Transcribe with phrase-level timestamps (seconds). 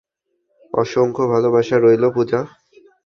[0.73, 2.39] অসংখ ভালোবাসা রইলো, পূজা।